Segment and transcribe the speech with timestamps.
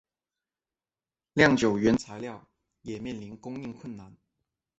[1.33, 2.47] 酿酒原材料
[2.81, 4.17] 也面临供应困难。